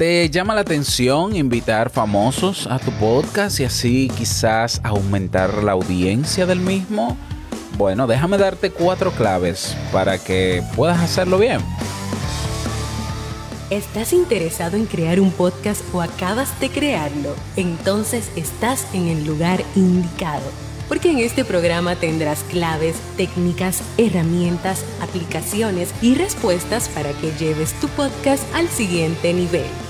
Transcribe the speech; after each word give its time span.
¿Te 0.00 0.30
llama 0.30 0.54
la 0.54 0.62
atención 0.62 1.36
invitar 1.36 1.90
famosos 1.90 2.66
a 2.66 2.78
tu 2.78 2.90
podcast 2.92 3.60
y 3.60 3.64
así 3.64 4.10
quizás 4.16 4.80
aumentar 4.82 5.62
la 5.62 5.72
audiencia 5.72 6.46
del 6.46 6.60
mismo? 6.60 7.18
Bueno, 7.76 8.06
déjame 8.06 8.38
darte 8.38 8.70
cuatro 8.70 9.10
claves 9.10 9.76
para 9.92 10.16
que 10.16 10.62
puedas 10.74 10.98
hacerlo 11.00 11.36
bien. 11.36 11.60
¿Estás 13.68 14.14
interesado 14.14 14.78
en 14.78 14.86
crear 14.86 15.20
un 15.20 15.32
podcast 15.32 15.82
o 15.92 16.00
acabas 16.00 16.58
de 16.60 16.70
crearlo? 16.70 17.36
Entonces 17.56 18.30
estás 18.36 18.86
en 18.94 19.06
el 19.08 19.26
lugar 19.26 19.62
indicado 19.76 20.50
porque 20.88 21.10
en 21.10 21.18
este 21.18 21.44
programa 21.44 21.94
tendrás 21.94 22.42
claves, 22.44 22.96
técnicas, 23.18 23.82
herramientas, 23.98 24.82
aplicaciones 25.02 25.92
y 26.00 26.14
respuestas 26.14 26.88
para 26.88 27.12
que 27.12 27.30
lleves 27.32 27.78
tu 27.80 27.86
podcast 27.88 28.42
al 28.54 28.66
siguiente 28.66 29.34
nivel. 29.34 29.89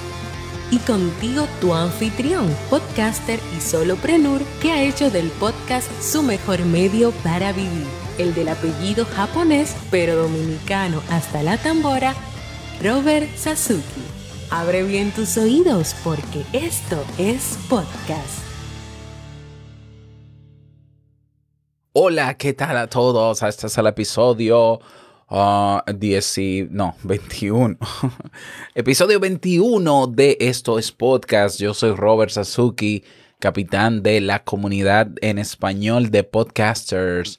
Y 0.70 0.78
contigo 0.78 1.46
tu 1.60 1.74
anfitrión, 1.74 2.48
podcaster 2.68 3.40
y 3.56 3.60
soloprenur 3.60 4.40
que 4.62 4.70
ha 4.70 4.82
hecho 4.82 5.10
del 5.10 5.28
podcast 5.30 5.90
su 6.00 6.22
mejor 6.22 6.64
medio 6.64 7.10
para 7.24 7.52
vivir, 7.52 7.86
el 8.18 8.34
del 8.34 8.48
apellido 8.48 9.04
japonés 9.04 9.74
pero 9.90 10.14
dominicano 10.14 11.02
hasta 11.10 11.42
la 11.42 11.58
tambora, 11.58 12.14
Robert 12.82 13.28
Sasuki. 13.36 13.82
Abre 14.50 14.84
bien 14.84 15.10
tus 15.10 15.36
oídos 15.36 15.94
porque 16.04 16.44
esto 16.52 17.02
es 17.18 17.58
podcast. 17.68 18.38
Hola, 21.92 22.34
¿qué 22.34 22.52
tal 22.52 22.76
a 22.76 22.86
todos? 22.86 23.42
Este 23.42 23.66
es 23.66 23.76
el 23.76 23.88
episodio 23.88 24.80
10 25.30 26.38
uh, 26.38 26.66
no, 26.70 26.96
21. 27.04 27.78
episodio 28.74 29.20
21 29.20 30.08
de 30.08 30.36
Esto 30.40 30.76
es 30.76 30.90
Podcast. 30.90 31.60
Yo 31.60 31.72
soy 31.72 31.92
Robert 31.92 32.32
Sasuki, 32.32 33.04
capitán 33.38 34.02
de 34.02 34.20
la 34.20 34.42
comunidad 34.42 35.08
en 35.20 35.38
español 35.38 36.10
de 36.10 36.24
podcasters, 36.24 37.38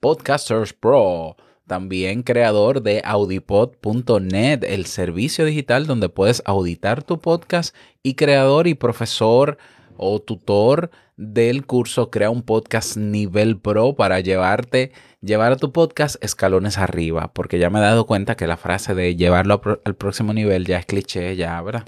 Podcasters 0.00 0.72
Pro. 0.72 1.36
También 1.68 2.24
creador 2.24 2.82
de 2.82 3.02
audipod.net, 3.04 4.64
el 4.64 4.86
servicio 4.86 5.44
digital 5.44 5.86
donde 5.86 6.08
puedes 6.08 6.42
auditar 6.44 7.04
tu 7.04 7.20
podcast 7.20 7.72
y 8.02 8.14
creador 8.14 8.66
y 8.66 8.74
profesor 8.74 9.58
o 9.98 10.20
tutor 10.20 10.90
del 11.16 11.66
curso 11.66 12.10
Crea 12.10 12.30
un 12.30 12.42
podcast 12.42 12.96
nivel 12.96 13.58
pro 13.58 13.94
para 13.94 14.20
llevarte, 14.20 14.92
llevar 15.20 15.52
a 15.52 15.56
tu 15.56 15.72
podcast 15.72 16.22
escalones 16.24 16.78
arriba, 16.78 17.32
porque 17.34 17.58
ya 17.58 17.70
me 17.70 17.80
he 17.80 17.82
dado 17.82 18.06
cuenta 18.06 18.36
que 18.36 18.46
la 18.46 18.56
frase 18.56 18.94
de 18.94 19.16
llevarlo 19.16 19.60
al 19.84 19.94
próximo 19.96 20.32
nivel 20.32 20.64
ya 20.64 20.78
es 20.78 20.86
cliché, 20.86 21.36
ya, 21.36 21.60
¿verdad? 21.60 21.84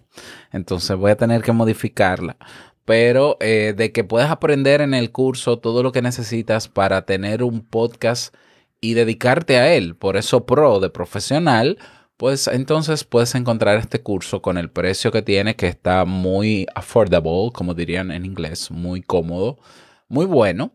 Entonces 0.53 0.97
voy 0.97 1.13
a 1.13 1.17
tener 1.17 1.43
que 1.43 1.53
modificarla. 1.53 2.37
Pero 2.85 3.37
eh, 3.41 3.73
de 3.77 3.93
que 3.93 4.03
puedas 4.03 4.31
aprender 4.31 4.81
en 4.81 4.95
el 4.95 5.13
curso 5.13 5.59
todo 5.59 5.83
lo 5.83 5.93
que 5.93 6.03
necesitas 6.03 6.67
para 6.67 7.07
tener 7.07 7.45
un 7.45 7.61
podcast 7.61 8.35
y 8.81 8.95
dedicarte 8.95 9.59
a 9.59 9.73
él. 9.75 9.95
Por 9.95 10.17
eso 10.17 10.45
pro 10.45 10.81
de 10.81 10.91
profesional 10.91 11.79
pues 12.21 12.49
entonces 12.49 13.05
puedes 13.05 13.35
encontrar 13.35 13.79
este 13.79 14.03
curso 14.03 14.43
con 14.43 14.59
el 14.59 14.71
precio 14.71 15.11
que 15.11 15.23
tiene, 15.23 15.57
que 15.57 15.69
está 15.69 16.05
muy 16.05 16.67
affordable, 16.75 17.51
como 17.55 17.73
dirían 17.73 18.11
en 18.11 18.27
inglés, 18.27 18.71
muy 18.71 19.01
cómodo, 19.01 19.59
muy 20.07 20.27
bueno. 20.27 20.75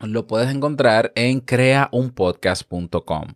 Lo 0.00 0.26
puedes 0.26 0.48
encontrar 0.48 1.12
en 1.14 1.40
creaunpodcast.com. 1.40 3.34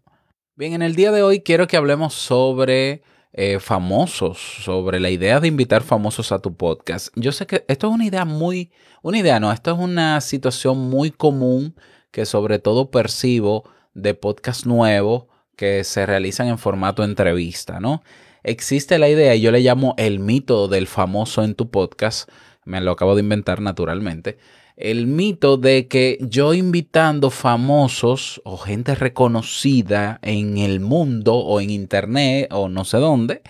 Bien, 0.55 0.73
en 0.73 0.81
el 0.81 0.95
día 0.97 1.13
de 1.13 1.23
hoy 1.23 1.43
quiero 1.43 1.67
que 1.67 1.77
hablemos 1.77 2.15
sobre 2.15 3.03
eh, 3.35 3.59
famosos, 3.61 4.39
sobre 4.65 4.99
la 4.99 5.11
idea 5.11 5.39
de 5.39 5.49
invitar 5.49 5.83
famosos 5.83 6.33
a 6.33 6.39
tu 6.39 6.57
podcast. 6.57 7.09
Yo 7.17 7.33
sé 7.33 7.47
que 7.47 7.67
esto 7.69 7.89
es 7.89 7.93
una 7.93 8.07
idea 8.07 8.25
muy, 8.25 8.73
una 9.03 9.19
idea 9.19 9.39
no, 9.41 9.53
esto 9.53 9.73
es 9.73 9.79
una 9.79 10.23
situación 10.23 10.89
muy 10.89 11.11
común 11.11 11.77
que 12.11 12.25
sobre 12.25 12.61
todo 12.61 12.91
percibo 12.91 13.69
de 13.93 14.15
podcast 14.15 14.65
nuevos 14.65 15.27
que 15.57 15.85
se 15.85 16.07
realizan 16.07 16.49
en 16.49 16.59
formato 16.59 17.03
entrevista, 17.03 17.81
¿no? 17.81 18.03
Existe 18.43 18.99
la 18.99 19.09
idea, 19.09 19.35
y 19.35 19.41
yo 19.41 19.51
le 19.51 19.61
llamo 19.61 19.95
el 19.99 20.21
mito 20.21 20.69
del 20.69 20.87
famoso 20.87 21.43
en 21.43 21.55
tu 21.55 21.71
podcast, 21.71 22.31
me 22.65 22.81
lo 22.81 22.93
acabo 22.93 23.15
de 23.15 23.23
inventar 23.23 23.61
naturalmente, 23.61 24.39
el 24.77 25.07
mito 25.07 25.57
de 25.57 25.89
que 25.89 26.19
yo 26.21 26.53
invitando 26.53 27.31
famosos 27.31 28.43
o 28.45 28.59
gente 28.59 28.95
reconocida 28.95 30.21
en 30.23 30.59
el 30.59 30.81
mundo 30.81 31.35
o 31.35 31.61
en 31.61 31.71
internet 31.71 32.49
o 32.53 32.69
no 32.69 32.85
sé 32.85 32.99
dónde, 32.99 33.43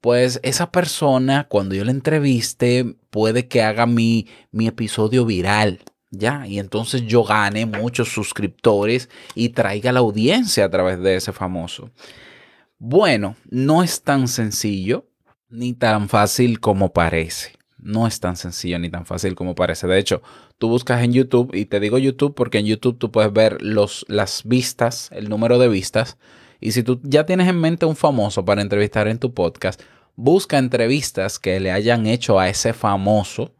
pues 0.00 0.40
esa 0.42 0.70
persona 0.72 1.46
cuando 1.48 1.74
yo 1.74 1.84
la 1.84 1.90
entreviste 1.90 2.96
puede 3.10 3.46
que 3.46 3.62
haga 3.62 3.86
mi, 3.86 4.26
mi 4.50 4.66
episodio 4.66 5.24
viral, 5.26 5.80
ya, 6.18 6.46
y 6.46 6.58
entonces 6.58 7.02
yo 7.02 7.24
gane 7.24 7.66
muchos 7.66 8.08
suscriptores 8.08 9.08
y 9.34 9.50
traiga 9.50 9.92
la 9.92 10.00
audiencia 10.00 10.64
a 10.64 10.70
través 10.70 11.00
de 11.00 11.16
ese 11.16 11.32
famoso. 11.32 11.90
Bueno, 12.78 13.36
no 13.50 13.82
es 13.82 14.02
tan 14.02 14.28
sencillo 14.28 15.06
ni 15.48 15.72
tan 15.72 16.08
fácil 16.08 16.60
como 16.60 16.92
parece. 16.92 17.52
No 17.78 18.06
es 18.06 18.18
tan 18.18 18.36
sencillo 18.36 18.78
ni 18.78 18.90
tan 18.90 19.06
fácil 19.06 19.34
como 19.34 19.54
parece. 19.54 19.86
De 19.86 19.98
hecho, 19.98 20.22
tú 20.58 20.68
buscas 20.68 21.02
en 21.02 21.12
YouTube, 21.12 21.54
y 21.54 21.66
te 21.66 21.80
digo 21.80 21.98
YouTube 21.98 22.34
porque 22.34 22.58
en 22.58 22.66
YouTube 22.66 22.98
tú 22.98 23.10
puedes 23.10 23.32
ver 23.32 23.60
los, 23.62 24.04
las 24.08 24.42
vistas, 24.44 25.10
el 25.12 25.28
número 25.28 25.58
de 25.58 25.68
vistas. 25.68 26.16
Y 26.60 26.72
si 26.72 26.82
tú 26.82 27.00
ya 27.02 27.26
tienes 27.26 27.48
en 27.48 27.60
mente 27.60 27.86
un 27.86 27.96
famoso 27.96 28.44
para 28.44 28.62
entrevistar 28.62 29.06
en 29.08 29.18
tu 29.18 29.34
podcast, 29.34 29.80
busca 30.16 30.58
entrevistas 30.58 31.38
que 31.38 31.60
le 31.60 31.72
hayan 31.72 32.06
hecho 32.06 32.38
a 32.38 32.48
ese 32.48 32.72
famoso 32.72 33.53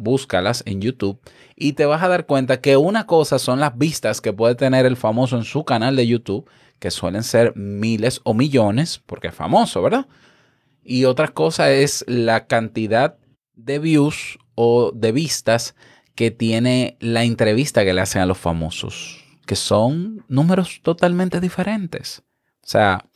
búscalas 0.00 0.62
en 0.66 0.80
YouTube 0.80 1.20
y 1.56 1.74
te 1.74 1.86
vas 1.86 2.02
a 2.02 2.08
dar 2.08 2.26
cuenta 2.26 2.60
que 2.60 2.76
una 2.76 3.06
cosa 3.06 3.38
son 3.38 3.60
las 3.60 3.76
vistas 3.76 4.20
que 4.20 4.32
puede 4.32 4.54
tener 4.54 4.86
el 4.86 4.96
famoso 4.96 5.36
en 5.36 5.44
su 5.44 5.64
canal 5.64 5.96
de 5.96 6.06
YouTube, 6.06 6.48
que 6.78 6.90
suelen 6.90 7.22
ser 7.22 7.54
miles 7.56 8.20
o 8.24 8.34
millones, 8.34 9.02
porque 9.06 9.28
es 9.28 9.34
famoso, 9.34 9.82
¿verdad? 9.82 10.06
Y 10.82 11.04
otra 11.04 11.28
cosa 11.28 11.70
es 11.70 12.04
la 12.08 12.46
cantidad 12.46 13.18
de 13.54 13.78
views 13.78 14.38
o 14.54 14.92
de 14.94 15.12
vistas 15.12 15.74
que 16.14 16.30
tiene 16.30 16.96
la 17.00 17.24
entrevista 17.24 17.84
que 17.84 17.92
le 17.92 18.00
hacen 18.00 18.22
a 18.22 18.26
los 18.26 18.38
famosos, 18.38 19.24
que 19.46 19.56
son 19.56 20.24
números 20.28 20.80
totalmente 20.82 21.40
diferentes. 21.40 22.22
O 22.62 22.66
sea, 22.66 23.06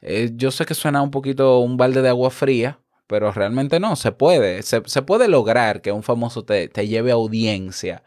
eh, 0.00 0.30
yo 0.34 0.50
sé 0.50 0.64
que 0.64 0.74
suena 0.74 1.02
un 1.02 1.10
poquito 1.10 1.58
un 1.60 1.76
balde 1.76 2.02
de 2.02 2.08
agua 2.08 2.30
fría, 2.30 2.80
pero 3.08 3.32
realmente 3.32 3.80
no, 3.80 3.96
se 3.96 4.12
puede. 4.12 4.62
Se, 4.62 4.80
puede 5.02 5.26
lograr 5.28 5.82
que 5.82 5.90
un 5.90 6.04
famoso 6.04 6.44
te, 6.44 6.68
lleve 6.86 7.10
audiencia. 7.10 8.04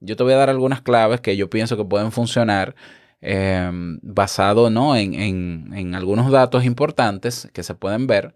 Yo 0.00 0.16
te 0.16 0.22
voy 0.22 0.32
a 0.32 0.36
dar 0.36 0.48
algunas 0.48 0.80
claves 0.80 1.20
que 1.20 1.36
yo 1.36 1.50
pienso 1.50 1.76
que 1.76 1.84
pueden 1.84 2.12
funcionar 2.12 2.74
em, 3.20 3.98
basado 4.02 4.70
¿no? 4.70 4.96
en, 4.96 5.14
en 5.74 5.94
algunos 5.94 6.30
datos 6.30 6.64
importantes 6.64 7.50
que 7.52 7.62
se 7.62 7.74
pueden 7.74 8.06
ver. 8.06 8.34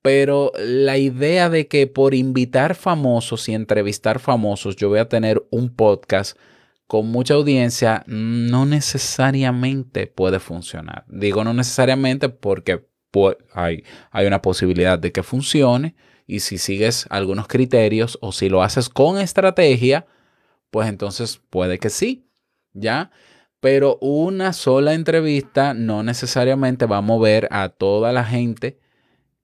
Pero 0.00 0.52
la 0.56 0.96
idea 0.96 1.50
de 1.50 1.66
que 1.66 1.88
por 1.88 2.14
invitar 2.14 2.76
famosos 2.76 3.48
y 3.48 3.54
entrevistar 3.54 4.20
famosos 4.20 4.76
yo 4.76 4.88
voy 4.88 5.00
a 5.00 5.08
tener 5.08 5.44
un 5.50 5.74
podcast 5.74 6.38
con 6.86 7.08
mucha 7.08 7.34
audiencia 7.34 8.04
no 8.06 8.64
necesariamente 8.64 10.06
puede 10.06 10.38
funcionar. 10.38 11.04
Digo 11.08 11.42
no 11.42 11.52
necesariamente 11.52 12.28
porque 12.28 12.86
hay, 13.52 13.84
hay 14.10 14.26
una 14.26 14.42
posibilidad 14.42 14.98
de 14.98 15.12
que 15.12 15.22
funcione 15.22 15.94
y 16.26 16.40
si 16.40 16.58
sigues 16.58 17.06
algunos 17.10 17.48
criterios 17.48 18.18
o 18.20 18.32
si 18.32 18.48
lo 18.48 18.62
haces 18.62 18.88
con 18.88 19.18
estrategia, 19.18 20.06
pues 20.70 20.88
entonces 20.88 21.40
puede 21.50 21.78
que 21.78 21.90
sí, 21.90 22.28
¿ya? 22.72 23.10
Pero 23.60 23.98
una 24.00 24.52
sola 24.52 24.94
entrevista 24.94 25.74
no 25.74 26.02
necesariamente 26.02 26.86
va 26.86 26.98
a 26.98 27.02
mover 27.02 27.48
a 27.50 27.70
toda 27.70 28.12
la 28.12 28.24
gente 28.24 28.78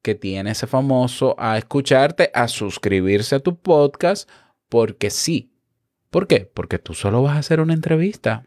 que 0.02 0.14
tiene 0.14 0.50
ese 0.50 0.66
famoso 0.66 1.34
a 1.38 1.56
escucharte, 1.56 2.30
a 2.34 2.46
suscribirse 2.46 3.36
a 3.36 3.40
tu 3.40 3.58
podcast, 3.58 4.28
porque 4.68 5.08
sí. 5.08 5.50
¿Por 6.10 6.26
qué? 6.28 6.48
Porque 6.52 6.78
tú 6.78 6.92
solo 6.92 7.22
vas 7.22 7.36
a 7.36 7.38
hacer 7.38 7.60
una 7.60 7.72
entrevista. 7.72 8.44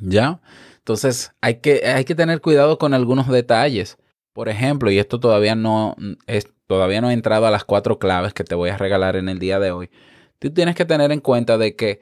¿Ya? 0.00 0.40
Entonces 0.76 1.32
hay 1.40 1.56
que, 1.56 1.82
hay 1.84 2.04
que 2.04 2.14
tener 2.14 2.40
cuidado 2.40 2.78
con 2.78 2.94
algunos 2.94 3.28
detalles. 3.28 3.98
Por 4.32 4.48
ejemplo, 4.48 4.90
y 4.90 4.98
esto 4.98 5.20
todavía 5.20 5.54
no, 5.54 5.96
es, 6.26 6.48
todavía 6.66 7.00
no 7.00 7.10
he 7.10 7.14
entrado 7.14 7.46
a 7.46 7.50
las 7.50 7.64
cuatro 7.64 7.98
claves 7.98 8.32
que 8.34 8.44
te 8.44 8.54
voy 8.54 8.70
a 8.70 8.76
regalar 8.76 9.16
en 9.16 9.28
el 9.28 9.38
día 9.38 9.58
de 9.58 9.70
hoy. 9.70 9.90
Tú 10.38 10.50
tienes 10.52 10.76
que 10.76 10.84
tener 10.84 11.10
en 11.12 11.20
cuenta 11.20 11.58
de 11.58 11.74
que 11.74 12.00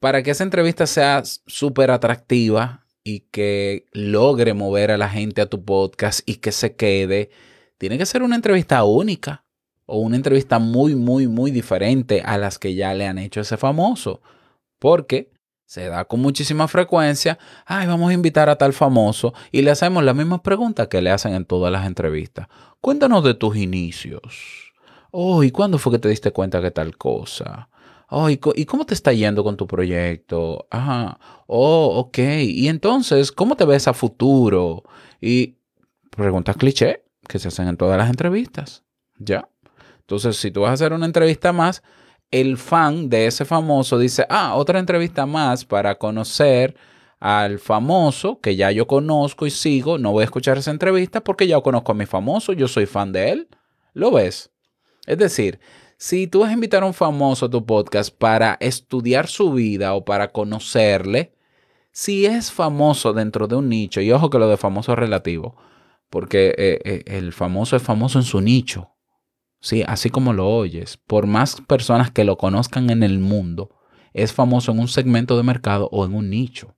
para 0.00 0.22
que 0.22 0.32
esa 0.32 0.44
entrevista 0.44 0.86
sea 0.86 1.22
súper 1.46 1.90
atractiva 1.90 2.84
y 3.04 3.20
que 3.30 3.86
logre 3.92 4.54
mover 4.54 4.90
a 4.90 4.98
la 4.98 5.08
gente 5.08 5.40
a 5.40 5.46
tu 5.46 5.64
podcast 5.64 6.28
y 6.28 6.36
que 6.36 6.52
se 6.52 6.76
quede, 6.76 7.30
tiene 7.78 7.98
que 7.98 8.06
ser 8.06 8.22
una 8.22 8.36
entrevista 8.36 8.84
única 8.84 9.44
o 9.86 9.98
una 9.98 10.16
entrevista 10.16 10.58
muy, 10.58 10.94
muy, 10.94 11.26
muy 11.28 11.50
diferente 11.50 12.22
a 12.24 12.38
las 12.38 12.58
que 12.58 12.74
ya 12.74 12.94
le 12.94 13.06
han 13.06 13.18
hecho 13.18 13.40
ese 13.40 13.56
famoso. 13.56 14.20
Porque 14.78 15.30
se 15.72 15.88
da 15.88 16.04
con 16.04 16.20
muchísima 16.20 16.68
frecuencia, 16.68 17.38
ay, 17.64 17.86
vamos 17.86 18.10
a 18.10 18.12
invitar 18.12 18.50
a 18.50 18.56
tal 18.56 18.74
famoso 18.74 19.32
y 19.50 19.62
le 19.62 19.70
hacemos 19.70 20.04
las 20.04 20.14
mismas 20.14 20.42
preguntas 20.42 20.88
que 20.88 21.00
le 21.00 21.10
hacen 21.10 21.32
en 21.32 21.46
todas 21.46 21.72
las 21.72 21.86
entrevistas. 21.86 22.46
Cuéntanos 22.82 23.24
de 23.24 23.32
tus 23.32 23.56
inicios. 23.56 24.74
Oh, 25.12 25.42
¿y 25.42 25.50
cuándo 25.50 25.78
fue 25.78 25.92
que 25.92 25.98
te 25.98 26.10
diste 26.10 26.30
cuenta 26.30 26.60
que 26.60 26.72
tal 26.72 26.98
cosa? 26.98 27.70
Oh, 28.10 28.28
¿y, 28.28 28.36
cómo 28.36 28.84
te 28.84 28.92
está 28.92 29.14
yendo 29.14 29.42
con 29.42 29.56
tu 29.56 29.66
proyecto? 29.66 30.66
Ajá. 30.68 31.18
Oh, 31.46 32.00
ok. 32.00 32.18
Y 32.18 32.68
entonces, 32.68 33.32
¿cómo 33.32 33.56
te 33.56 33.64
ves 33.64 33.88
a 33.88 33.94
futuro? 33.94 34.82
Y 35.22 35.56
preguntas 36.10 36.58
cliché 36.58 37.02
que 37.26 37.38
se 37.38 37.48
hacen 37.48 37.68
en 37.68 37.78
todas 37.78 37.96
las 37.96 38.10
entrevistas. 38.10 38.84
¿Ya? 39.18 39.48
Entonces, 40.00 40.36
si 40.36 40.50
tú 40.50 40.60
vas 40.60 40.70
a 40.72 40.74
hacer 40.74 40.92
una 40.92 41.06
entrevista 41.06 41.54
más, 41.54 41.82
el 42.32 42.56
fan 42.56 43.08
de 43.08 43.26
ese 43.26 43.44
famoso 43.44 43.98
dice, 43.98 44.26
ah, 44.28 44.56
otra 44.56 44.80
entrevista 44.80 45.26
más 45.26 45.64
para 45.64 45.96
conocer 45.96 46.74
al 47.20 47.60
famoso 47.60 48.40
que 48.40 48.56
ya 48.56 48.72
yo 48.72 48.88
conozco 48.88 49.46
y 49.46 49.50
sigo, 49.50 49.98
no 49.98 50.10
voy 50.10 50.22
a 50.22 50.24
escuchar 50.24 50.58
esa 50.58 50.72
entrevista 50.72 51.22
porque 51.22 51.46
ya 51.46 51.60
conozco 51.60 51.92
a 51.92 51.94
mi 51.94 52.06
famoso, 52.06 52.52
yo 52.52 52.66
soy 52.66 52.86
fan 52.86 53.12
de 53.12 53.30
él. 53.30 53.48
¿Lo 53.92 54.10
ves? 54.10 54.50
Es 55.06 55.18
decir, 55.18 55.60
si 55.98 56.26
tú 56.26 56.40
vas 56.40 56.50
a 56.50 56.54
invitar 56.54 56.82
a 56.82 56.86
un 56.86 56.94
famoso 56.94 57.46
a 57.46 57.50
tu 57.50 57.64
podcast 57.64 58.12
para 58.16 58.56
estudiar 58.60 59.28
su 59.28 59.52
vida 59.52 59.94
o 59.94 60.04
para 60.04 60.32
conocerle, 60.32 61.34
si 61.92 62.26
es 62.26 62.50
famoso 62.50 63.12
dentro 63.12 63.46
de 63.46 63.56
un 63.56 63.68
nicho, 63.68 64.00
y 64.00 64.10
ojo 64.10 64.30
que 64.30 64.38
lo 64.38 64.48
de 64.48 64.56
famoso 64.56 64.92
es 64.92 64.98
relativo, 64.98 65.56
porque 66.10 66.54
eh, 66.58 66.80
eh, 66.84 67.02
el 67.06 67.32
famoso 67.32 67.76
es 67.76 67.82
famoso 67.82 68.18
en 68.18 68.24
su 68.24 68.40
nicho, 68.40 68.90
Sí, 69.62 69.84
así 69.86 70.10
como 70.10 70.32
lo 70.32 70.48
oyes, 70.48 70.96
por 70.96 71.26
más 71.26 71.60
personas 71.60 72.10
que 72.10 72.24
lo 72.24 72.36
conozcan 72.36 72.90
en 72.90 73.04
el 73.04 73.20
mundo, 73.20 73.70
es 74.12 74.32
famoso 74.32 74.72
en 74.72 74.80
un 74.80 74.88
segmento 74.88 75.36
de 75.36 75.44
mercado 75.44 75.88
o 75.92 76.04
en 76.04 76.14
un 76.14 76.30
nicho. 76.30 76.74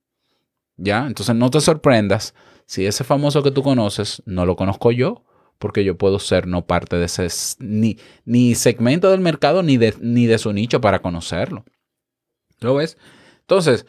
¿Ya? 0.76 1.06
Entonces 1.06 1.34
no 1.34 1.50
te 1.50 1.62
sorprendas 1.62 2.34
si 2.66 2.84
ese 2.84 3.02
famoso 3.02 3.42
que 3.42 3.50
tú 3.50 3.62
conoces 3.62 4.22
no 4.26 4.44
lo 4.44 4.54
conozco 4.54 4.92
yo, 4.92 5.24
porque 5.58 5.82
yo 5.82 5.96
puedo 5.96 6.18
ser 6.18 6.46
no 6.46 6.66
parte 6.66 6.96
de 6.96 7.06
ese 7.06 7.28
ni, 7.58 7.96
ni 8.26 8.54
segmento 8.54 9.10
del 9.10 9.20
mercado 9.20 9.62
ni 9.62 9.78
de, 9.78 9.94
ni 10.00 10.26
de 10.26 10.36
su 10.36 10.52
nicho 10.52 10.82
para 10.82 11.00
conocerlo. 11.00 11.64
¿Lo 12.60 12.74
ves? 12.74 12.98
Entonces, 13.40 13.86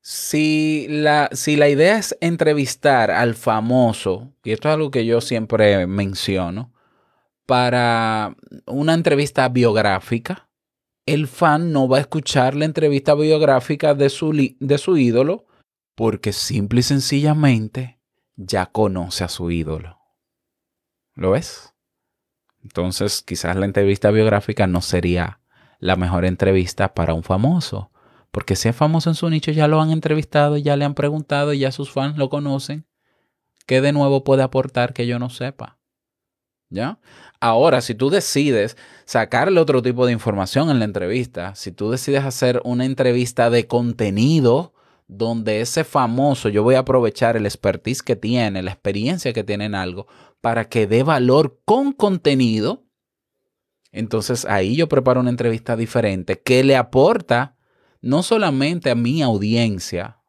si 0.00 0.88
la, 0.88 1.28
si 1.30 1.54
la 1.54 1.68
idea 1.68 1.96
es 1.96 2.16
entrevistar 2.20 3.12
al 3.12 3.36
famoso, 3.36 4.32
y 4.42 4.50
esto 4.50 4.68
es 4.68 4.74
algo 4.74 4.90
que 4.90 5.06
yo 5.06 5.20
siempre 5.20 5.86
menciono, 5.86 6.71
para 7.52 8.34
una 8.66 8.94
entrevista 8.94 9.46
biográfica, 9.50 10.48
el 11.04 11.28
fan 11.28 11.70
no 11.70 11.86
va 11.86 11.98
a 11.98 12.00
escuchar 12.00 12.54
la 12.54 12.64
entrevista 12.64 13.14
biográfica 13.14 13.92
de 13.92 14.08
su, 14.08 14.32
de 14.58 14.78
su 14.78 14.96
ídolo 14.96 15.44
porque 15.94 16.32
simple 16.32 16.80
y 16.80 16.82
sencillamente 16.82 18.00
ya 18.36 18.64
conoce 18.64 19.24
a 19.24 19.28
su 19.28 19.50
ídolo. 19.50 19.98
¿Lo 21.14 21.32
ves? 21.32 21.74
Entonces 22.62 23.20
quizás 23.20 23.54
la 23.54 23.66
entrevista 23.66 24.10
biográfica 24.10 24.66
no 24.66 24.80
sería 24.80 25.42
la 25.78 25.96
mejor 25.96 26.24
entrevista 26.24 26.94
para 26.94 27.12
un 27.12 27.22
famoso, 27.22 27.92
porque 28.30 28.56
si 28.56 28.70
es 28.70 28.76
famoso 28.76 29.10
en 29.10 29.14
su 29.14 29.28
nicho 29.28 29.50
ya 29.50 29.68
lo 29.68 29.78
han 29.78 29.90
entrevistado, 29.90 30.56
ya 30.56 30.74
le 30.78 30.86
han 30.86 30.94
preguntado, 30.94 31.52
ya 31.52 31.70
sus 31.70 31.92
fans 31.92 32.16
lo 32.16 32.30
conocen. 32.30 32.86
¿Qué 33.66 33.82
de 33.82 33.92
nuevo 33.92 34.24
puede 34.24 34.42
aportar 34.42 34.94
que 34.94 35.06
yo 35.06 35.18
no 35.18 35.28
sepa? 35.28 35.81
¿Ya? 36.72 36.98
Ahora, 37.38 37.82
si 37.82 37.94
tú 37.94 38.08
decides 38.08 38.78
sacarle 39.04 39.60
otro 39.60 39.82
tipo 39.82 40.06
de 40.06 40.12
información 40.12 40.70
en 40.70 40.78
la 40.78 40.86
entrevista, 40.86 41.54
si 41.54 41.70
tú 41.70 41.90
decides 41.90 42.24
hacer 42.24 42.62
una 42.64 42.86
entrevista 42.86 43.50
de 43.50 43.66
contenido 43.66 44.72
donde 45.06 45.60
ese 45.60 45.84
famoso, 45.84 46.48
yo 46.48 46.62
voy 46.62 46.76
a 46.76 46.80
aprovechar 46.80 47.36
el 47.36 47.44
expertise 47.44 48.02
que 48.02 48.16
tiene, 48.16 48.62
la 48.62 48.70
experiencia 48.70 49.34
que 49.34 49.44
tiene 49.44 49.66
en 49.66 49.74
algo, 49.74 50.06
para 50.40 50.64
que 50.64 50.86
dé 50.86 51.02
valor 51.02 51.60
con 51.66 51.92
contenido, 51.92 52.86
entonces 53.90 54.46
ahí 54.46 54.74
yo 54.74 54.88
preparo 54.88 55.20
una 55.20 55.28
entrevista 55.28 55.76
diferente 55.76 56.40
que 56.40 56.64
le 56.64 56.76
aporta 56.76 57.56
no 58.00 58.22
solamente 58.22 58.90
a 58.90 58.94
mi 58.94 59.20
audiencia, 59.20 60.22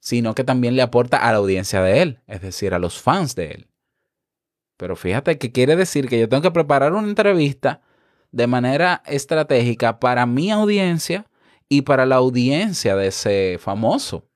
sino 0.00 0.34
que 0.34 0.44
también 0.44 0.76
le 0.76 0.82
aporta 0.82 1.16
a 1.16 1.32
la 1.32 1.38
audiencia 1.38 1.80
de 1.82 2.02
él, 2.02 2.20
es 2.26 2.42
decir, 2.42 2.74
a 2.74 2.78
los 2.78 3.00
fans 3.00 3.34
de 3.34 3.52
él. 3.52 3.67
Pero 4.78 4.96
fíjate 4.96 5.38
que 5.38 5.52
quiere 5.52 5.76
decir 5.76 6.08
que 6.08 6.18
yo 6.18 6.28
tengo 6.28 6.40
que 6.40 6.52
preparar 6.52 6.94
una 6.94 7.08
entrevista 7.08 7.82
de 8.30 8.46
manera 8.46 9.02
estratégica 9.06 9.98
para 9.98 10.24
mi 10.24 10.50
audiencia 10.50 11.26
y 11.68 11.82
para 11.82 12.06
la 12.06 12.16
audiencia 12.16 12.94
de 12.96 13.08
ese 13.08 13.58
famoso. 13.60 14.30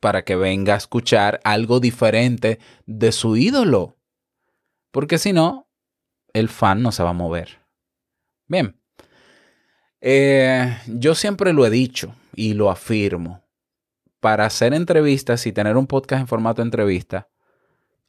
Para 0.00 0.24
que 0.24 0.34
venga 0.34 0.74
a 0.74 0.78
escuchar 0.78 1.40
algo 1.44 1.78
diferente 1.78 2.58
de 2.84 3.12
su 3.12 3.36
ídolo. 3.36 3.96
Porque 4.90 5.18
si 5.18 5.32
no, 5.32 5.68
el 6.32 6.48
fan 6.48 6.82
no 6.82 6.90
se 6.90 7.04
va 7.04 7.10
a 7.10 7.14
mover. 7.14 7.60
Bien. 8.48 8.76
Eh, 10.00 10.78
yo 10.88 11.14
siempre 11.14 11.52
lo 11.52 11.64
he 11.64 11.70
dicho 11.70 12.12
y 12.34 12.54
lo 12.54 12.70
afirmo. 12.70 13.44
Para 14.18 14.46
hacer 14.46 14.74
entrevistas 14.74 15.46
y 15.46 15.52
tener 15.52 15.76
un 15.76 15.86
podcast 15.86 16.22
en 16.22 16.26
formato 16.26 16.60
de 16.60 16.66
entrevista, 16.66 17.28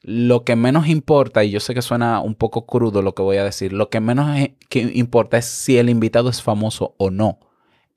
lo 0.09 0.45
que 0.45 0.55
menos 0.55 0.87
importa, 0.87 1.43
y 1.43 1.51
yo 1.51 1.59
sé 1.59 1.73
que 1.73 1.81
suena 1.81 2.21
un 2.21 2.33
poco 2.33 2.65
crudo 2.65 3.01
lo 3.01 3.13
que 3.13 3.21
voy 3.21 3.35
a 3.35 3.43
decir, 3.43 3.73
lo 3.73 3.89
que 3.89 3.99
menos 3.99 4.39
importa 4.71 5.37
es 5.37 5.43
si 5.43 5.77
el 5.77 5.89
invitado 5.89 6.29
es 6.29 6.41
famoso 6.41 6.95
o 6.97 7.11
no. 7.11 7.39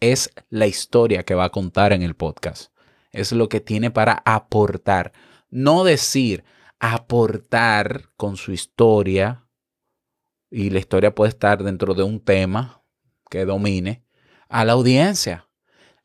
Es 0.01 0.33
la 0.49 0.67
historia 0.67 1.23
que 1.23 1.37
va 1.37 1.45
a 1.45 1.51
contar 1.51 1.93
en 1.93 2.03
el 2.03 2.17
podcast. 2.17 2.73
Es 3.13 3.31
lo 3.31 3.49
que 3.49 3.61
tiene 3.61 3.93
para 3.93 4.25
aportar. 4.25 5.13
No 5.51 5.85
decir 5.85 6.43
aportar 6.81 8.09
con 8.17 8.37
su 8.37 8.51
historia, 8.51 9.47
y 10.51 10.71
la 10.71 10.81
historia 10.81 11.15
puede 11.15 11.29
estar 11.29 11.63
dentro 11.63 11.95
de 11.95 12.03
un 12.03 12.19
tema 12.19 12.83
que 13.31 13.45
domine 13.45 14.05
a 14.49 14.65
la 14.65 14.73
audiencia. 14.73 15.47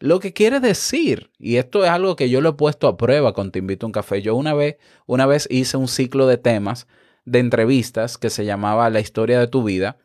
Lo 0.05 0.19
que 0.19 0.33
quiere 0.33 0.59
decir, 0.59 1.31
y 1.39 1.55
esto 1.55 1.83
es 1.83 1.89
algo 1.89 2.15
que 2.15 2.29
yo 2.29 2.39
lo 2.39 2.49
he 2.49 2.53
puesto 2.53 2.87
a 2.87 2.95
prueba 2.95 3.33
cuando 3.33 3.53
Te 3.53 3.57
invito 3.57 3.87
a 3.87 3.89
un 3.89 3.91
café, 3.91 4.21
yo 4.21 4.35
una 4.35 4.53
vez, 4.53 4.77
una 5.07 5.25
vez 5.25 5.47
hice 5.49 5.77
un 5.77 5.87
ciclo 5.87 6.27
de 6.27 6.37
temas, 6.37 6.85
de 7.25 7.39
entrevistas, 7.39 8.19
que 8.19 8.29
se 8.29 8.45
llamaba 8.45 8.91
La 8.91 8.99
historia 8.99 9.39
de 9.39 9.47
tu 9.47 9.63
vida, 9.63 9.97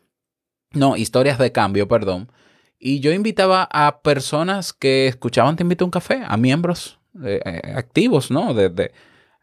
no, 0.73 0.97
historias 0.97 1.37
de 1.37 1.52
cambio, 1.52 1.87
perdón, 1.87 2.32
y 2.79 3.00
yo 3.00 3.12
invitaba 3.12 3.69
a 3.70 4.00
personas 4.00 4.73
que 4.73 5.06
escuchaban 5.06 5.56
Te 5.56 5.64
invito 5.64 5.85
a 5.85 5.88
un 5.88 5.91
café, 5.91 6.23
a 6.26 6.38
miembros 6.38 6.99
eh, 7.23 7.43
eh, 7.44 7.73
activos, 7.76 8.31
¿no? 8.31 8.55
De, 8.55 8.93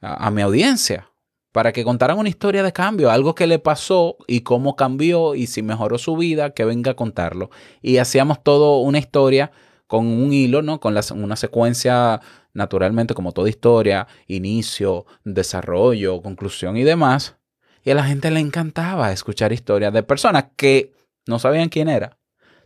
a, 0.02 0.26
a 0.26 0.32
mi 0.32 0.42
audiencia, 0.42 1.12
para 1.52 1.72
que 1.72 1.84
contaran 1.84 2.18
una 2.18 2.30
historia 2.30 2.64
de 2.64 2.74
cambio, 2.74 3.12
algo 3.12 3.36
que 3.36 3.46
le 3.46 3.60
pasó 3.60 4.18
y 4.26 4.42
cómo 4.42 4.76
cambió 4.76 5.36
y 5.36 5.46
si 5.46 5.62
mejoró 5.62 6.00
su 6.00 6.18
vida, 6.18 6.56
que 6.56 6.66
venga 6.66 6.94
a 6.94 6.96
contarlo. 6.96 7.52
Y 7.84 7.98
hacíamos 7.98 8.42
todo 8.42 8.80
una 8.80 8.98
historia 8.98 9.52
con 9.88 10.06
un 10.06 10.34
hilo, 10.34 10.62
¿no? 10.62 10.80
Con 10.80 10.96
una 11.16 11.36
secuencia 11.36 12.22
naturalmente 12.54 13.14
como 13.14 13.32
toda 13.32 13.50
historia, 13.50 14.08
inicio, 14.28 15.06
desarrollo, 15.24 16.22
conclusión 16.22 16.78
y 16.78 16.84
demás. 16.84 17.38
Y 17.84 17.92
a 17.92 17.96
la 17.96 18.04
gente 18.04 18.30
le 18.32 18.40
encantaba 18.40 19.12
escuchar 19.12 19.54
historias 19.54 19.94
de 19.94 20.04
personas 20.04 20.48
que 20.56 20.94
no 21.26 21.40
sabían 21.40 21.70
quién 21.70 21.88
era, 21.88 22.18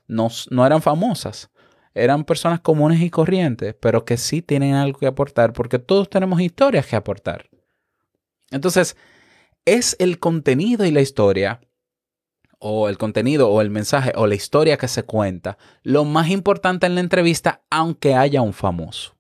no, 0.08 0.30
no 0.50 0.66
eran 0.66 0.82
famosas, 0.82 1.52
eran 1.94 2.24
personas 2.24 2.62
comunes 2.62 3.02
y 3.02 3.10
corrientes, 3.10 3.76
pero 3.80 4.06
que 4.06 4.18
sí 4.18 4.42
tienen 4.42 4.74
algo 4.74 5.00
que 5.00 5.08
aportar 5.08 5.54
porque 5.54 5.78
todos 5.78 6.10
tenemos 6.10 6.42
historias 6.42 6.88
que 6.88 6.96
aportar. 6.96 7.50
Entonces, 8.50 8.98
es 9.66 9.96
el 10.00 10.20
contenido 10.20 10.86
y 10.86 10.92
la 10.92 11.02
historia 11.02 11.62
o 12.64 12.88
el 12.88 12.98
contenido 13.00 13.50
o 13.50 13.60
el 13.60 13.72
mensaje 13.72 14.14
o 14.16 14.28
la 14.28 14.36
historia 14.36 14.78
que 14.78 14.88
se 14.88 15.04
cuenta 15.04 15.58
lo 15.82 16.06
más 16.06 16.30
importante 16.30 16.86
en 16.86 16.94
la 16.94 17.02
entrevista, 17.02 17.64
aunque 17.72 18.14
haya 18.14 18.42
un 18.42 18.54
famoso. 18.54 19.18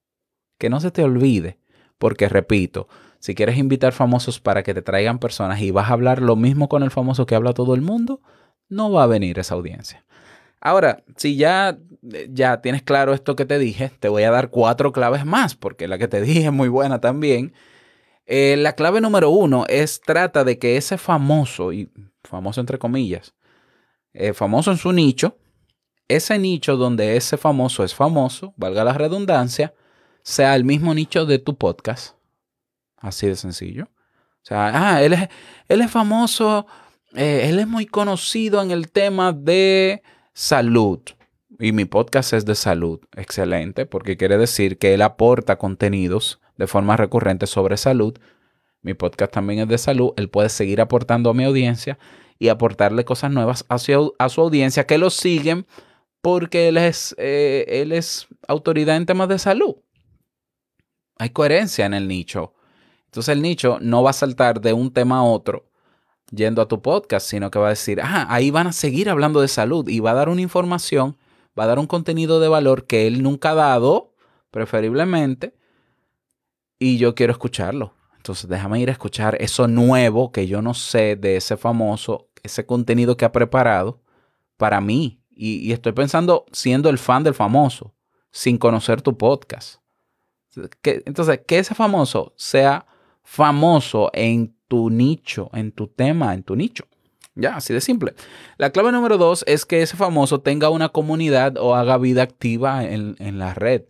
Que 0.59 0.69
no 0.69 0.79
se 0.79 0.91
te 0.91 1.03
olvide, 1.03 1.57
porque 1.97 2.29
repito, 2.29 2.87
si 3.19 3.33
quieres 3.33 3.57
invitar 3.57 3.93
famosos 3.93 4.39
para 4.39 4.61
que 4.61 4.75
te 4.75 4.83
traigan 4.83 5.17
personas 5.17 5.59
y 5.59 5.71
vas 5.71 5.89
a 5.89 5.93
hablar 5.93 6.21
lo 6.21 6.35
mismo 6.35 6.69
con 6.69 6.83
el 6.83 6.91
famoso 6.91 7.25
que 7.25 7.33
habla 7.33 7.53
todo 7.53 7.73
el 7.73 7.81
mundo, 7.81 8.21
no 8.69 8.91
va 8.91 9.03
a 9.03 9.07
venir 9.07 9.39
esa 9.39 9.55
audiencia. 9.55 10.05
Ahora, 10.59 11.03
si 11.17 11.35
ya, 11.35 11.79
ya 12.29 12.61
tienes 12.61 12.83
claro 12.83 13.13
esto 13.13 13.35
que 13.35 13.45
te 13.45 13.57
dije, 13.57 13.91
te 13.99 14.07
voy 14.07 14.21
a 14.21 14.31
dar 14.31 14.51
cuatro 14.51 14.91
claves 14.91 15.25
más, 15.25 15.55
porque 15.55 15.87
la 15.87 15.97
que 15.97 16.07
te 16.07 16.21
dije 16.21 16.45
es 16.45 16.51
muy 16.51 16.69
buena 16.69 17.01
también. 17.01 17.53
Eh, 18.25 18.55
la 18.57 18.73
clave 18.73 19.01
número 19.01 19.29
uno 19.29 19.65
es 19.67 20.01
trata 20.01 20.43
de 20.43 20.57
que 20.57 20.77
ese 20.77 20.97
famoso, 20.97 21.73
y 21.73 21.91
famoso 22.23 22.61
entre 22.61 22.77
comillas, 22.77 23.33
eh, 24.13 24.33
famoso 24.33 24.71
en 24.71 24.77
su 24.77 24.91
nicho, 24.91 25.37
ese 26.07 26.37
nicho 26.37 26.77
donde 26.77 27.15
ese 27.15 27.37
famoso 27.37 27.83
es 27.83 27.95
famoso, 27.95 28.53
valga 28.57 28.83
la 28.83 28.93
redundancia, 28.93 29.73
sea 30.23 30.55
el 30.55 30.65
mismo 30.65 30.93
nicho 30.93 31.25
de 31.25 31.39
tu 31.39 31.57
podcast. 31.57 32.15
Así 32.97 33.27
de 33.27 33.35
sencillo. 33.35 33.85
O 33.85 34.43
sea, 34.45 34.93
ah, 34.93 35.03
él 35.03 35.13
es, 35.13 35.29
él 35.67 35.81
es 35.81 35.91
famoso, 35.91 36.67
eh, 37.15 37.47
él 37.49 37.59
es 37.59 37.67
muy 37.67 37.85
conocido 37.85 38.61
en 38.61 38.71
el 38.71 38.91
tema 38.91 39.33
de 39.33 40.03
salud. 40.33 40.99
y 41.59 41.73
mi 41.73 41.85
podcast 41.85 42.33
es 42.33 42.45
de 42.45 42.55
salud. 42.55 42.99
Excelente, 43.15 43.85
porque 43.85 44.17
quiere 44.17 44.37
decir 44.37 44.77
que 44.77 44.93
él 44.95 45.01
aporta 45.01 45.57
contenidos 45.57 46.41
de 46.61 46.67
forma 46.67 46.95
recurrente 46.95 47.47
sobre 47.47 47.75
salud. 47.75 48.19
Mi 48.83 48.93
podcast 48.93 49.33
también 49.33 49.61
es 49.61 49.67
de 49.67 49.79
salud. 49.79 50.13
Él 50.15 50.29
puede 50.29 50.47
seguir 50.49 50.79
aportando 50.79 51.31
a 51.31 51.33
mi 51.33 51.43
audiencia 51.43 51.97
y 52.37 52.49
aportarle 52.49 53.03
cosas 53.03 53.31
nuevas 53.31 53.65
a 53.67 53.79
su, 53.79 54.13
a 54.19 54.29
su 54.29 54.41
audiencia 54.41 54.85
que 54.85 54.99
lo 54.99 55.09
siguen 55.09 55.65
porque 56.21 56.67
él 56.67 56.77
es, 56.77 57.15
eh, 57.17 57.65
él 57.67 57.91
es 57.91 58.27
autoridad 58.47 58.95
en 58.97 59.07
temas 59.07 59.27
de 59.27 59.39
salud. 59.39 59.77
Hay 61.17 61.31
coherencia 61.31 61.87
en 61.87 61.95
el 61.95 62.07
nicho. 62.07 62.53
Entonces 63.05 63.33
el 63.33 63.41
nicho 63.41 63.79
no 63.81 64.03
va 64.03 64.11
a 64.11 64.13
saltar 64.13 64.61
de 64.61 64.73
un 64.73 64.93
tema 64.93 65.17
a 65.17 65.23
otro 65.23 65.67
yendo 66.29 66.61
a 66.61 66.67
tu 66.67 66.83
podcast, 66.83 67.27
sino 67.27 67.49
que 67.49 67.57
va 67.57 67.67
a 67.67 67.71
decir, 67.71 68.01
ah, 68.03 68.27
ahí 68.29 68.51
van 68.51 68.67
a 68.67 68.71
seguir 68.71 69.09
hablando 69.09 69.41
de 69.41 69.47
salud 69.47 69.89
y 69.89 69.99
va 69.99 70.11
a 70.11 70.13
dar 70.13 70.29
una 70.29 70.41
información, 70.41 71.17
va 71.59 71.63
a 71.63 71.67
dar 71.67 71.79
un 71.79 71.87
contenido 71.87 72.39
de 72.39 72.49
valor 72.49 72.85
que 72.85 73.07
él 73.07 73.23
nunca 73.23 73.49
ha 73.49 73.55
dado, 73.55 74.13
preferiblemente, 74.51 75.55
y 76.81 76.97
yo 76.97 77.13
quiero 77.13 77.31
escucharlo. 77.31 77.93
Entonces 78.17 78.49
déjame 78.49 78.79
ir 78.79 78.89
a 78.89 78.93
escuchar 78.93 79.37
eso 79.39 79.67
nuevo 79.67 80.31
que 80.31 80.47
yo 80.47 80.63
no 80.63 80.73
sé 80.73 81.15
de 81.15 81.35
ese 81.35 81.55
famoso, 81.55 82.29
ese 82.41 82.65
contenido 82.65 83.15
que 83.15 83.23
ha 83.23 83.31
preparado 83.31 84.01
para 84.57 84.81
mí. 84.81 85.21
Y, 85.29 85.71
estoy 85.71 85.91
pensando 85.91 86.45
siendo 86.51 86.89
el 86.89 86.97
fan 86.97 87.23
del 87.23 87.35
famoso, 87.35 87.93
sin 88.31 88.57
conocer 88.57 89.01
tu 89.01 89.15
podcast. 89.15 89.79
entonces, 90.83 91.41
que 91.47 91.59
ese 91.59 91.75
famoso 91.75 92.33
sea 92.35 92.87
famoso 93.23 94.09
en 94.13 94.55
tu 94.67 94.89
nicho, 94.89 95.51
en 95.53 95.71
tu 95.71 95.87
tema, 95.87 96.33
en 96.33 96.41
tu 96.41 96.55
nicho. 96.55 96.85
Ya, 97.35 97.57
así 97.57 97.73
de 97.73 97.81
simple. 97.81 98.15
La 98.57 98.71
clave 98.71 98.91
número 98.91 99.17
dos 99.19 99.43
es 99.47 99.65
que 99.65 99.83
ese 99.83 99.97
famoso 99.97 100.41
tenga 100.41 100.69
una 100.69 100.89
comunidad 100.89 101.57
o 101.57 101.75
haga 101.75 101.97
vida 101.97 102.23
activa 102.23 102.83
en, 102.85 103.15
en 103.19 103.37
la 103.37 103.53
red. 103.53 103.83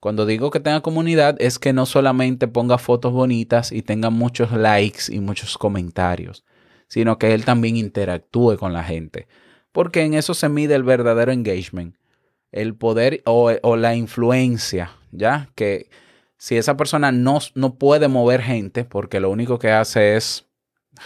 Cuando 0.00 0.24
digo 0.24 0.50
que 0.50 0.60
tenga 0.60 0.80
comunidad 0.80 1.36
es 1.40 1.58
que 1.58 1.74
no 1.74 1.84
solamente 1.84 2.48
ponga 2.48 2.78
fotos 2.78 3.12
bonitas 3.12 3.70
y 3.70 3.82
tenga 3.82 4.08
muchos 4.08 4.50
likes 4.50 5.02
y 5.10 5.20
muchos 5.20 5.58
comentarios, 5.58 6.42
sino 6.88 7.18
que 7.18 7.34
él 7.34 7.44
también 7.44 7.76
interactúe 7.76 8.56
con 8.56 8.72
la 8.72 8.82
gente. 8.82 9.28
Porque 9.72 10.02
en 10.02 10.14
eso 10.14 10.32
se 10.32 10.48
mide 10.48 10.74
el 10.74 10.84
verdadero 10.84 11.32
engagement, 11.32 11.96
el 12.50 12.74
poder 12.74 13.22
o, 13.26 13.76
la 13.76 13.94
influencia, 13.94 14.92
¿ya? 15.12 15.50
Que 15.54 15.90
si 16.38 16.56
esa 16.56 16.78
persona 16.78 17.12
no, 17.12 17.38
no 17.54 17.74
puede 17.74 18.08
mover 18.08 18.40
gente 18.40 18.84
porque 18.84 19.20
lo 19.20 19.30
único 19.30 19.58
que 19.58 19.70
hace 19.70 20.16
es 20.16 20.46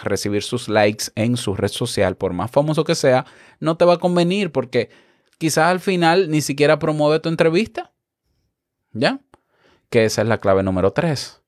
recibir 0.03 0.41
sus 0.41 0.69
likes 0.69 1.07
en 1.15 1.35
su 1.35 1.53
red 1.53 1.67
social, 1.67 2.15
por 2.15 2.31
más 2.31 2.49
famoso 2.49 2.85
que 2.85 2.95
sea, 2.95 3.25
no 3.59 3.75
te 3.75 3.83
va 3.83 3.95
a 3.95 3.99
convenir 3.99 4.53
porque 4.53 4.89
quizás 5.37 5.65
al 5.65 5.81
final 5.81 6.29
ni 6.29 6.39
siquiera 6.39 6.79
promueve 6.79 7.19
tu 7.19 7.27
entrevista. 7.27 7.91
¿Ya? 8.95 9.19
Que 9.89 10.05
esa 10.05 10.21
es 10.23 10.27
la 10.27 10.39
clave 10.39 10.63
número 10.63 10.91
tres. 10.93 11.43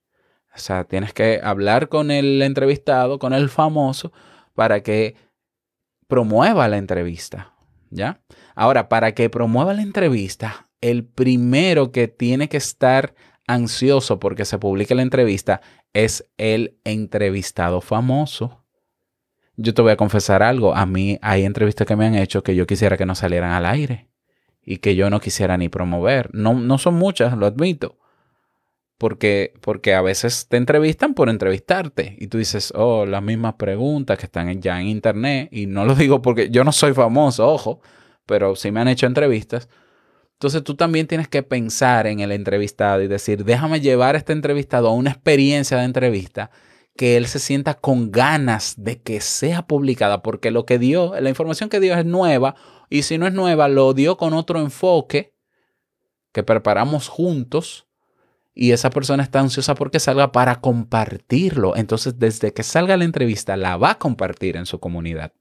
O 0.54 0.60
sea, 0.60 0.84
tienes 0.84 1.14
que 1.14 1.40
hablar 1.42 1.88
con 1.88 2.12
el 2.12 2.42
entrevistado, 2.42 3.20
con 3.20 3.34
el 3.34 3.50
famoso, 3.50 4.12
para 4.54 4.82
que 4.82 5.16
promueva 6.08 6.68
la 6.68 6.78
entrevista. 6.78 7.54
¿Ya? 7.90 8.22
Ahora, 8.54 8.90
para 8.90 9.14
que 9.14 9.30
promueva 9.30 9.74
la 9.74 9.82
entrevista, 9.82 10.68
el 10.82 11.06
primero 11.06 11.92
que 11.92 12.10
tiene 12.10 12.50
que 12.50 12.58
estar 12.58 13.16
ansioso 13.48 14.20
porque 14.20 14.44
se 14.44 14.60
publique 14.60 14.94
la 14.94 15.04
entrevista 15.04 15.62
es 15.94 16.30
el 16.38 16.78
entrevistado 16.84 17.80
famoso. 17.80 18.66
Yo 19.56 19.74
te 19.74 19.82
voy 19.82 19.92
a 19.92 19.98
confesar 19.98 20.44
algo, 20.44 20.76
a 20.76 20.86
mí 20.86 21.18
hay 21.22 21.46
entrevistas 21.46 21.88
que 21.88 21.96
me 21.96 22.06
han 22.06 22.16
hecho 22.16 22.44
que 22.44 22.56
yo 22.56 22.68
quisiera 22.68 22.98
que 22.98 23.06
no 23.06 23.16
salieran 23.16 23.52
al 23.52 23.66
aire 23.66 24.10
y 24.68 24.78
que 24.78 24.96
yo 24.96 25.10
no 25.10 25.20
quisiera 25.20 25.58
ni 25.58 25.70
promover. 25.70 26.30
No, 26.34 26.54
no 26.54 26.78
son 26.78 26.94
muchas, 26.94 27.36
lo 27.36 27.48
admito. 27.48 27.98
Porque, 29.00 29.54
porque 29.62 29.96
a 29.96 30.02
veces 30.02 30.48
te 30.48 30.58
entrevistan 30.58 31.16
por 31.16 31.30
entrevistarte 31.30 32.16
y 32.20 32.28
tú 32.28 32.38
dices, 32.38 32.72
oh, 32.76 33.06
las 33.08 33.24
mismas 33.24 33.56
preguntas 33.56 34.20
que 34.20 34.26
están 34.26 34.62
ya 34.62 34.80
en 34.80 34.88
internet. 34.88 35.50
Y 35.52 35.66
no 35.66 35.86
lo 35.86 35.96
digo 35.96 36.22
porque 36.22 36.50
yo 36.52 36.64
no 36.64 36.72
soy 36.72 36.94
famoso, 36.94 37.48
ojo, 37.48 37.82
pero 38.28 38.56
sí 38.56 38.72
me 38.72 38.82
han 38.82 38.90
hecho 38.90 39.08
entrevistas 39.08 39.68
entonces 40.38 40.64
tú 40.64 40.76
también 40.76 41.08
tienes 41.08 41.28
que 41.28 41.42
pensar 41.42 42.06
en 42.06 42.20
el 42.20 42.32
entrevistado 42.32 43.02
y 43.02 43.08
decir, 43.08 43.44
déjame 43.44 43.82
llevar 43.82 44.14
a 44.14 44.20
este 44.20 44.34
entrevistado 44.34 44.88
a 44.88 44.94
una 44.94 45.10
experiencia 45.10 45.78
de 45.78 45.86
entrevista 45.86 46.52
que 46.96 47.18
él 47.18 47.26
se 47.26 47.40
sienta 47.40 47.74
con 47.74 48.12
ganas 48.12 48.76
de 48.78 49.02
que 49.02 49.20
sea 49.20 49.66
publicada, 49.66 50.22
porque 50.22 50.52
lo 50.52 50.66
que 50.68 50.78
dio, 50.78 51.20
la 51.20 51.30
información 51.30 51.70
que 51.70 51.80
dio 51.80 51.96
es 51.96 52.06
nueva, 52.06 52.54
y 52.90 53.04
si 53.04 53.18
no 53.18 53.28
es 53.28 53.34
nueva, 53.34 53.68
lo 53.68 53.94
dio 53.94 54.18
con 54.18 54.34
otro 54.34 54.60
enfoque 54.60 55.34
que 56.32 56.44
preparamos 56.44 57.08
juntos, 57.08 57.88
y 58.60 58.72
esa 58.72 58.90
persona 58.90 59.22
está 59.22 59.40
ansiosa 59.40 59.76
porque 59.76 60.00
salga 60.00 60.32
para 60.32 60.62
compartirlo. 60.62 61.76
Entonces, 61.76 62.18
desde 62.18 62.54
que 62.54 62.64
salga 62.64 62.98
la 62.98 63.04
entrevista, 63.04 63.56
la 63.56 63.78
va 63.78 63.92
a 63.92 64.00
compartir 64.00 64.58
en 64.58 64.66
su 64.66 64.80
comunidad. 64.80 65.32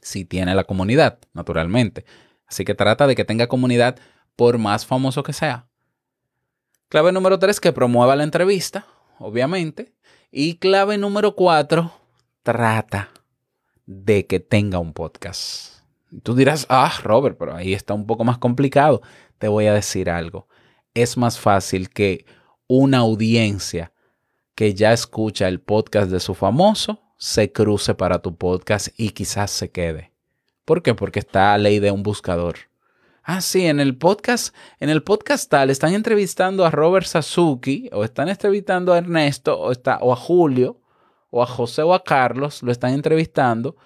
Si 0.00 0.24
tiene 0.24 0.54
la 0.54 0.64
comunidad, 0.64 1.18
naturalmente. 1.34 2.06
Así 2.46 2.64
que 2.64 2.74
trata 2.74 3.06
de 3.06 3.16
que 3.16 3.26
tenga 3.26 3.48
comunidad 3.48 3.98
por 4.34 4.56
más 4.56 4.86
famoso 4.86 5.22
que 5.22 5.34
sea. 5.34 5.68
Clave 6.88 7.12
número 7.12 7.38
tres, 7.38 7.60
que 7.60 7.70
promueva 7.70 8.16
la 8.16 8.24
entrevista, 8.24 8.86
obviamente. 9.18 9.92
Y 10.30 10.54
clave 10.56 10.96
número 10.96 11.34
cuatro, 11.34 11.92
trata 12.42 13.10
de 13.84 14.26
que 14.26 14.40
tenga 14.40 14.78
un 14.78 14.94
podcast. 14.94 15.81
Tú 16.22 16.34
dirás, 16.34 16.66
ah, 16.68 16.92
Robert, 17.02 17.36
pero 17.38 17.54
ahí 17.54 17.72
está 17.72 17.94
un 17.94 18.06
poco 18.06 18.24
más 18.24 18.38
complicado. 18.38 19.02
Te 19.38 19.48
voy 19.48 19.66
a 19.66 19.74
decir 19.74 20.10
algo. 20.10 20.48
Es 20.94 21.16
más 21.16 21.38
fácil 21.38 21.88
que 21.90 22.26
una 22.66 22.98
audiencia 22.98 23.92
que 24.54 24.74
ya 24.74 24.92
escucha 24.92 25.48
el 25.48 25.60
podcast 25.60 26.10
de 26.10 26.20
su 26.20 26.34
famoso 26.34 27.02
se 27.16 27.52
cruce 27.52 27.94
para 27.94 28.20
tu 28.20 28.36
podcast 28.36 28.88
y 28.96 29.10
quizás 29.10 29.50
se 29.50 29.70
quede. 29.70 30.12
¿Por 30.64 30.82
qué? 30.82 30.94
Porque 30.94 31.20
está 31.20 31.54
a 31.54 31.58
ley 31.58 31.78
de 31.78 31.90
un 31.90 32.02
buscador. 32.02 32.56
Ah, 33.24 33.40
sí, 33.40 33.66
en 33.66 33.78
el 33.78 33.96
podcast, 33.96 34.54
en 34.80 34.90
el 34.90 35.02
podcast 35.02 35.48
tal, 35.48 35.70
están 35.70 35.94
entrevistando 35.94 36.64
a 36.64 36.70
Robert 36.70 37.06
Sasuki, 37.06 37.88
o 37.92 38.02
están 38.02 38.28
entrevistando 38.28 38.92
a 38.92 38.98
Ernesto, 38.98 39.58
o, 39.58 39.70
está, 39.70 39.98
o 39.98 40.12
a 40.12 40.16
Julio, 40.16 40.80
o 41.30 41.42
a 41.42 41.46
José 41.46 41.82
o 41.82 41.94
a 41.94 42.02
Carlos, 42.02 42.62
lo 42.62 42.72
están 42.72 42.92
entrevistando, 42.92 43.76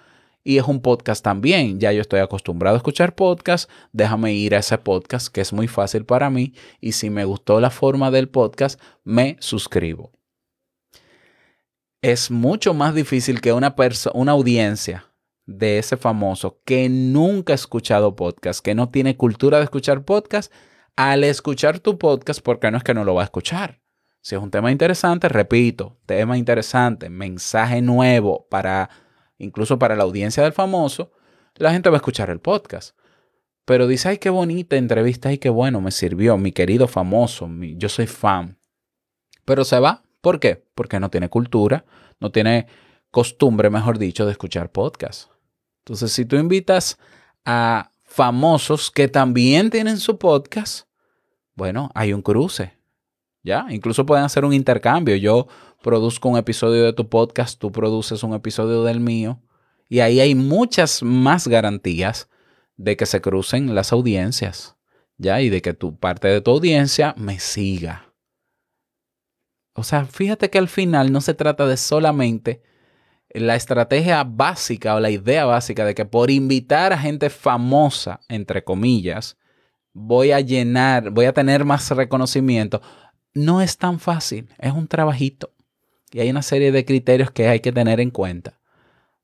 y 0.47 0.59
es 0.59 0.63
un 0.63 0.79
podcast 0.79 1.21
también. 1.21 1.77
Ya 1.77 1.91
yo 1.91 1.99
estoy 1.99 2.21
acostumbrado 2.21 2.75
a 2.75 2.77
escuchar 2.77 3.15
podcast, 3.15 3.69
déjame 3.91 4.33
ir 4.33 4.55
a 4.55 4.59
ese 4.59 4.77
podcast, 4.77 5.27
que 5.27 5.41
es 5.41 5.51
muy 5.51 5.67
fácil 5.67 6.05
para 6.05 6.29
mí, 6.29 6.53
y 6.79 6.93
si 6.93 7.09
me 7.09 7.25
gustó 7.25 7.59
la 7.59 7.69
forma 7.69 8.11
del 8.11 8.29
podcast, 8.29 8.79
me 9.03 9.35
suscribo. 9.41 10.13
Es 12.01 12.31
mucho 12.31 12.73
más 12.73 12.95
difícil 12.95 13.41
que 13.41 13.51
una, 13.51 13.75
una 14.13 14.31
audiencia 14.31 15.11
de 15.45 15.79
ese 15.79 15.97
famoso 15.97 16.61
que 16.63 16.87
nunca 16.87 17.51
ha 17.51 17.55
escuchado 17.55 18.15
podcast, 18.15 18.63
que 18.63 18.73
no 18.73 18.87
tiene 18.87 19.17
cultura 19.17 19.57
de 19.57 19.65
escuchar 19.65 20.05
podcast, 20.05 20.53
al 20.95 21.25
escuchar 21.25 21.79
tu 21.79 21.97
podcast, 21.97 22.39
porque 22.39 22.71
no 22.71 22.77
es 22.77 22.85
que 22.85 22.93
no 22.93 23.03
lo 23.03 23.15
va 23.15 23.23
a 23.23 23.25
escuchar. 23.25 23.81
Si 24.21 24.33
es 24.33 24.41
un 24.41 24.49
tema 24.49 24.71
interesante, 24.71 25.27
repito, 25.27 25.97
tema 26.05 26.37
interesante, 26.37 27.09
mensaje 27.09 27.81
nuevo 27.81 28.47
para 28.49 29.06
incluso 29.37 29.79
para 29.79 29.95
la 29.95 30.03
audiencia 30.03 30.43
del 30.43 30.53
famoso, 30.53 31.11
la 31.55 31.71
gente 31.71 31.89
va 31.89 31.97
a 31.97 31.99
escuchar 31.99 32.29
el 32.29 32.39
podcast. 32.39 32.95
Pero 33.65 33.87
dice, 33.87 34.09
ay, 34.09 34.17
qué 34.17 34.29
bonita 34.29 34.77
entrevista, 34.77 35.29
ay, 35.29 35.39
qué 35.39 35.49
bueno, 35.49 35.81
me 35.81 35.91
sirvió, 35.91 36.37
mi 36.37 36.51
querido 36.51 36.87
famoso, 36.87 37.49
yo 37.75 37.89
soy 37.89 38.07
fan. 38.07 38.57
Pero 39.43 39.65
se 39.65 39.79
va, 39.79 40.03
¿por 40.21 40.39
qué? 40.39 40.63
Porque 40.73 40.99
no 40.99 41.09
tiene 41.09 41.29
cultura, 41.29 41.85
no 42.19 42.31
tiene 42.31 42.67
costumbre, 43.11 43.69
mejor 43.69 43.97
dicho, 43.97 44.25
de 44.25 44.31
escuchar 44.31 44.71
podcast. 44.71 45.29
Entonces, 45.79 46.11
si 46.11 46.25
tú 46.25 46.35
invitas 46.35 46.97
a 47.45 47.91
famosos 48.03 48.91
que 48.91 49.07
también 49.07 49.69
tienen 49.69 49.97
su 49.97 50.17
podcast, 50.17 50.87
bueno, 51.55 51.89
hay 51.93 52.13
un 52.13 52.21
cruce. 52.21 52.77
¿Ya? 53.43 53.65
Incluso 53.69 54.05
pueden 54.05 54.25
hacer 54.25 54.43
un 54.43 54.53
intercambio. 54.53 55.15
Yo 55.15 55.47
produzco 55.81 56.29
un 56.29 56.37
episodio 56.37 56.83
de 56.83 56.93
tu 56.93 57.09
podcast, 57.09 57.59
tú 57.59 57.71
produces 57.71 58.23
un 58.23 58.33
episodio 58.33 58.83
del 58.83 58.99
mío. 58.99 59.41
Y 59.89 59.99
ahí 59.99 60.19
hay 60.19 60.35
muchas 60.35 61.01
más 61.03 61.47
garantías 61.47 62.29
de 62.75 62.97
que 62.97 63.05
se 63.05 63.21
crucen 63.21 63.73
las 63.73 63.91
audiencias. 63.91 64.75
¿Ya? 65.17 65.41
Y 65.41 65.49
de 65.49 65.61
que 65.61 65.73
tu 65.73 65.97
parte 65.97 66.27
de 66.27 66.41
tu 66.41 66.51
audiencia 66.51 67.15
me 67.17 67.39
siga. 67.39 68.13
O 69.73 69.83
sea, 69.83 70.05
fíjate 70.05 70.49
que 70.49 70.57
al 70.57 70.67
final 70.67 71.11
no 71.11 71.21
se 71.21 71.33
trata 71.33 71.67
de 71.67 71.77
solamente 71.77 72.63
la 73.29 73.55
estrategia 73.55 74.23
básica 74.23 74.95
o 74.95 74.99
la 74.99 75.09
idea 75.09 75.45
básica 75.45 75.85
de 75.85 75.93
que 75.93 76.05
por 76.05 76.31
invitar 76.31 76.93
a 76.93 76.97
gente 76.97 77.29
famosa, 77.29 78.19
entre 78.29 78.63
comillas, 78.63 79.37
voy 79.93 80.31
a 80.31 80.39
llenar, 80.39 81.11
voy 81.11 81.25
a 81.25 81.33
tener 81.33 81.65
más 81.65 81.89
reconocimiento, 81.91 82.81
no 83.33 83.61
es 83.61 83.77
tan 83.77 83.99
fácil, 83.99 84.49
es 84.57 84.71
un 84.71 84.87
trabajito. 84.87 85.53
Y 86.11 86.19
hay 86.19 86.29
una 86.29 86.41
serie 86.41 86.71
de 86.71 86.85
criterios 86.85 87.31
que 87.31 87.47
hay 87.47 87.59
que 87.59 87.71
tener 87.71 87.99
en 87.99 88.11
cuenta 88.11 88.59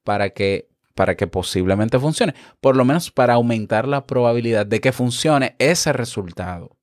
para 0.04 0.30
que 0.32 0.70
para 0.96 1.16
que 1.16 1.28
posiblemente 1.28 2.00
funcione, 2.00 2.36
por 2.62 2.75
lo 2.75 2.86
menos 2.86 3.10
para 3.10 3.34
aumentar 3.34 3.88
la 3.88 4.06
probabilidad 4.06 4.66
de 4.66 4.80
que 4.80 4.92
funcione 4.92 5.56
ese 5.58 5.92
resultado. 5.92 6.78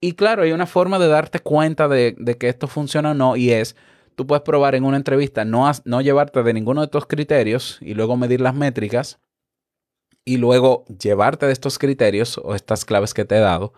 Y 0.00 0.12
claro, 0.12 0.42
hay 0.42 0.52
una 0.52 0.66
forma 0.66 0.98
de 0.98 1.08
darte 1.08 1.40
cuenta 1.40 1.88
de, 1.88 2.14
que 2.38 2.48
esto 2.48 2.68
funciona 2.68 3.10
o 3.10 3.14
no 3.14 3.36
y 3.36 3.50
es, 3.50 3.76
tú 4.14 4.26
puedes 4.26 4.42
probar 4.42 4.74
en 4.74 4.84
una 4.84 4.96
entrevista 4.96 5.44
no, 5.44 5.70
no 5.84 6.00
llevarte 6.00 6.42
de 6.42 6.54
ninguno 6.54 6.80
de 6.80 6.86
estos 6.86 7.06
criterios 7.06 7.78
y 7.80 7.94
luego 7.94 8.16
medir 8.16 8.40
las 8.40 8.54
métricas 8.54 9.18
y 10.24 10.36
luego 10.36 10.84
llevarte 10.86 11.46
de 11.46 11.52
estos 11.52 11.78
criterios 11.78 12.38
o 12.38 12.54
estas 12.54 12.84
claves 12.84 13.12
que 13.12 13.24
te 13.24 13.36
he 13.36 13.40
dado 13.40 13.72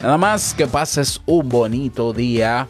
Nada 0.00 0.16
más 0.16 0.54
que 0.54 0.66
pases 0.66 1.20
un 1.26 1.48
bonito 1.48 2.12
día. 2.12 2.68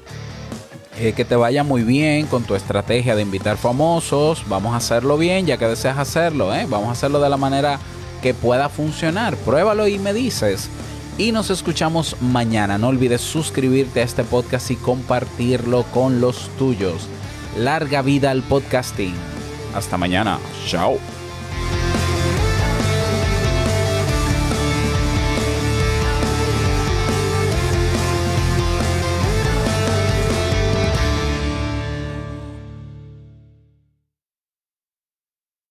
Eh, 0.99 1.15
que 1.15 1.25
te 1.25 1.35
vaya 1.35 1.65
muy 1.65 1.83
bien 1.83 2.27
con 2.27 2.43
tu 2.43 2.55
estrategia 2.55 3.17
de 3.17 3.23
invitar 3.23 3.57
famosos. 3.57 4.45
Vamos 4.49 4.75
a 4.75 4.77
hacerlo 4.77 5.17
bien, 5.17 5.47
ya 5.47 5.57
que 5.57 5.67
deseas 5.67 5.97
hacerlo. 5.97 6.55
¿eh? 6.55 6.67
Vamos 6.69 6.89
a 6.89 6.93
hacerlo 6.93 7.21
de 7.21 7.31
la 7.31 7.39
manera 7.39 7.79
que 8.21 8.35
pueda 8.35 8.69
funcionar. 8.69 9.37
Pruébalo 9.37 9.89
y 9.89 9.99
me 9.99 10.13
dices. 10.13 10.69
Y 11.17 11.33
nos 11.33 11.51
escuchamos 11.51 12.17
mañana. 12.21 12.79
No 12.79 12.89
olvides 12.89 13.21
suscribirte 13.21 14.01
a 14.01 14.05
este 14.05 14.25
podcast 14.25 14.71
y 14.71 14.77
compartirlo 14.77 15.85
con 15.85 16.21
los 16.21 16.51
tuyos. 16.59 17.09
Larga 17.57 18.03
vida 18.03 18.31
al 18.31 18.43
podcasting. 18.43 19.15
Hasta 19.75 19.97
mañana. 19.97 20.39
Chao. 20.67 20.99